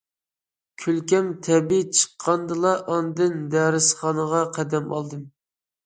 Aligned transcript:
كۈلكەم 0.83 1.27
تەبىئىي 1.49 1.85
چىققاندىلا 1.99 2.73
ئاندىن 2.91 3.39
دەرسخانىغا 3.55 4.45
قەدەم 4.61 4.93
ئالدىم. 4.99 5.27